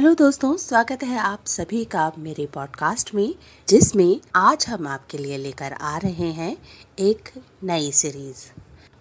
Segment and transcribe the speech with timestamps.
[0.00, 3.34] Hello दोस्तों, स्वागत है आप सभी का मेरे पॉडकास्ट में,
[3.68, 6.56] जिसमें आज हम आपके लिए लेकर आ रहे हैं
[6.98, 7.28] एक
[7.64, 8.44] नई सीरीज़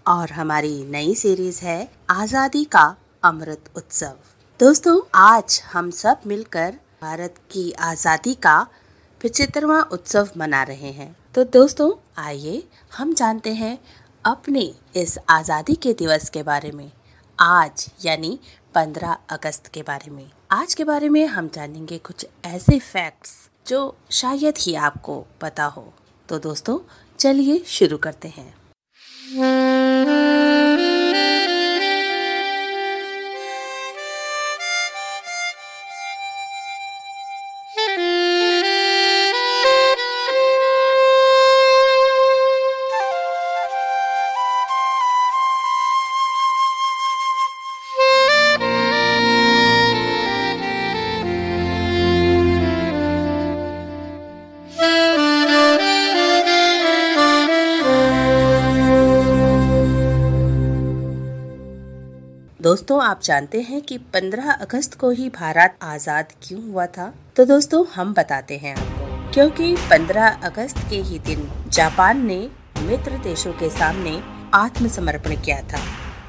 [0.06, 2.84] और हमारी नई सीरीज़ है आज़ादी का
[3.24, 4.16] अमृत उत्सव।
[4.60, 8.68] दोस्तों, आज हम सब मिलकर भारत की आज़ादी का
[9.22, 11.92] पिछहत्तरवा उत्सव मना रहे हैं। तो दोस्तों,
[12.24, 12.64] आइए
[12.98, 13.78] हम जानते हैं
[14.26, 16.92] अपने इस आज़ादी के दिवस के बारे में।
[17.40, 18.40] आज, यानी
[18.76, 23.98] 15 अगस्त के बारे में। आज के बारे में हम जानेंगे कुछ ऐसे फैक्ट्स जो
[24.12, 25.94] शायद ही आपको पता हो।
[26.30, 26.80] तो दोस्तों,
[27.20, 28.56] चलिए शुरू करते हैं।
[62.62, 67.14] दोस्तों, आप जानते हैं कि 15 अगस्त को ही भारत आज़ाद क्यों हुआ था?
[67.36, 72.38] तो दोस्तों, हम बताते हैं आपको। क्योंकि 15 अगस्त के ही दिन जापान ने
[72.82, 74.22] मित्र देशों के सामने
[74.54, 75.80] आत्मसमर्पण किया था।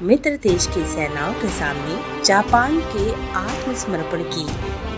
[0.01, 4.47] मित्र देश की सेनाओं के सामने जापान के आत्मसमर्पण की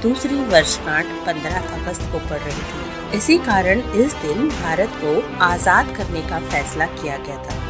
[0.01, 5.95] दूसरी वर्षगांठ 15 अगस्त को पड़ रही थी। इसी कारण इस दिन भारत को आज़ाद
[5.97, 7.62] करने का फैसला किया गया था।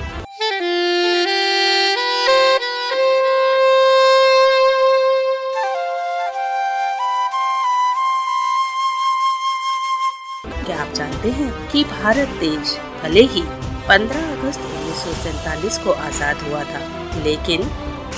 [11.74, 13.42] कि भारत देश भले ही
[13.88, 16.82] 15 अगस्त उन्नीस को आज़ाद हुआ था,
[17.24, 17.64] लेकिन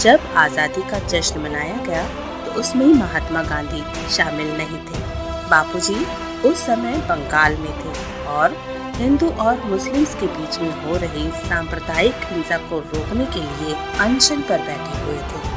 [0.02, 2.03] जब आज़ादी का जश्न मनाया गया
[2.45, 5.03] तो उसमें महात्मा गांधी शामिल नहीं थे।
[5.50, 6.06] बापूजी
[6.46, 8.57] उस समय बंगाल में थे और
[8.97, 14.41] हिंदू और मुस्लिम्स के बीच में हो रही सांप्रदायिक हिंसा को रोकने के लिए अनशन
[14.41, 15.54] पर बैठे हुए थे।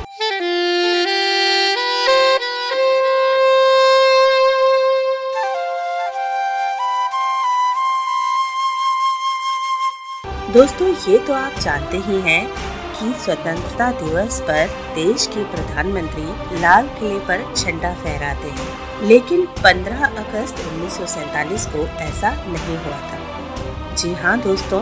[10.59, 12.49] दोस्तों, ये तो आप जानते ही हैं
[12.93, 20.05] कि स्वतंत्रता दिवस पर देश के प्रधानमंत्री लाल किले पर झंडा फहराते हैं। लेकिन 15
[20.07, 24.81] अगस्त उन्नीस को ऐसा नहीं हुआ था। जी हाँ दोस्तों,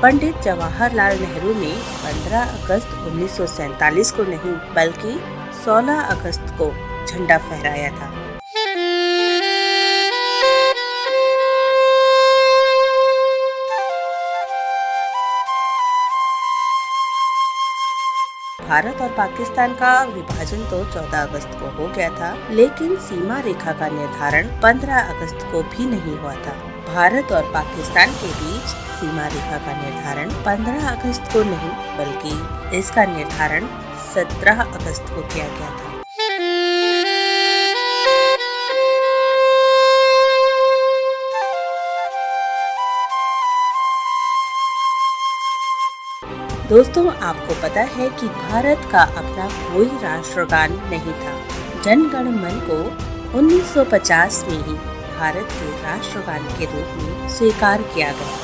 [0.00, 1.72] पंडित जवाहरलाल नेहरू ने
[2.04, 5.20] 15 अगस्त उन्नीस को नहीं, बल्कि
[5.64, 6.72] 16 अगस्त को
[7.06, 8.21] झंडा फहराया था।
[18.62, 23.72] भारत और पाकिस्तान का विभाजन तो 14 अगस्त को हो गया था, लेकिन सीमा रेखा
[23.72, 26.54] का निर्धारण 15 अगस्त को भी नहीं हुआ था।
[26.86, 33.04] भारत और पाकिस्तान के बीच सीमा रेखा का निर्धारण 15 अगस्त को नहीं, बल्कि इसका
[33.06, 33.66] निर्धारण
[34.14, 35.91] 17 अगस्त को किया गया था।
[46.72, 51.32] दोस्तों, आपको पता है कि भारत का अपना कोई राष्ट्रगान नहीं था।
[51.82, 52.76] जनगण मन को
[53.38, 54.74] 1950 में ही
[55.18, 58.38] भारत के राष्ट्रगान के रूप में स्वीकार किया गया।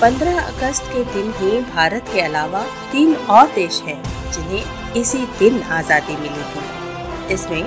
[0.00, 5.62] पंद्रह अगस्त के दिन ही भारत के अलावा तीन और देश हैं जिन्हें इसी दिन
[5.78, 6.86] आज़ादी मिली थी।
[7.32, 7.62] इसमें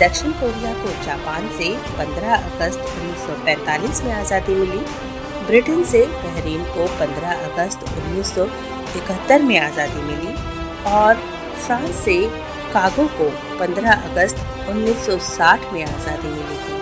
[0.00, 4.78] दक्षिण कोरिया को जापान से 15 अगस्त 1945 में आज़ादी मिली,
[5.46, 10.34] ब्रिटेन से बहरीन को 15 अगस्त 1971 में आज़ादी मिली
[10.90, 11.14] और
[11.58, 12.20] फ्रांस से
[12.72, 16.79] कागो को 15 अगस्त 1960 में आज़ादी मिली थी।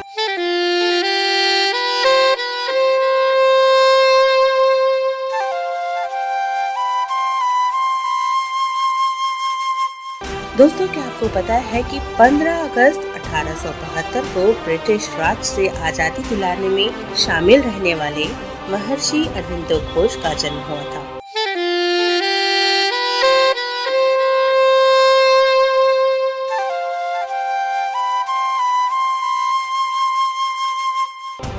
[10.58, 15.68] दोस्तों, क्या आपको पता है कि 15 अगस्त अठारह सौ बहत्तर को ब्रिटिश राज से
[15.68, 18.26] आज़ादी दिलाने में शामिल रहने वाले
[18.70, 21.17] महर्षि अरविंदो घोष का जन्म हुआ था।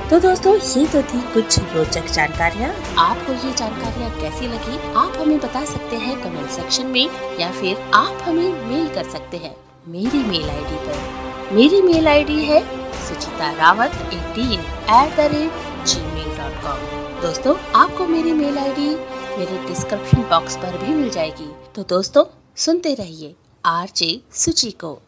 [0.10, 2.70] तो दोस्तों, ये तो थी कुछ रोचक जानकारियाँ।
[3.00, 7.10] आपको ये जानकारियाँ कैसी लगी, आप हमें बता सकते हैं कमेंट सेक्शन में,
[7.40, 9.56] या फिर आप हमें मेल कर सकते हैं
[9.88, 12.62] मेरी मेल आईडी पर। मेरी मेल आईडी है
[13.08, 18.90] Suchita Rawat eighteen at the rate Gmail dot com दोस्तों, आपको मेरी मेल आईडी
[19.38, 22.26] मेरे डिस्क्रिप्शन बॉक्स पर भी मिल जाएगी। तो दोस्तों,
[22.58, 25.00] सुनते रहिए आर जे सुची को।